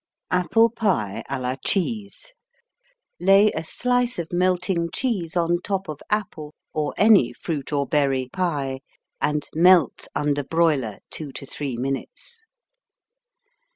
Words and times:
Apple 0.31 0.71
Pie 0.71 1.23
á 1.29 1.37
la 1.39 1.55
Cheese 1.63 2.33
Lay 3.19 3.51
a 3.51 3.63
slice 3.63 4.17
of 4.17 4.33
melting 4.33 4.89
cheese 4.91 5.35
on 5.37 5.61
top 5.61 5.87
of 5.87 5.99
apple 6.09 6.55
(or 6.73 6.95
any 6.97 7.31
fruit 7.33 7.71
or 7.71 7.85
berry) 7.85 8.27
pie, 8.33 8.79
and 9.21 9.47
melt 9.53 10.07
under 10.15 10.43
broiler 10.43 10.97
2 11.11 11.31
to 11.33 11.45
3 11.45 11.77
minutes. 11.77 12.41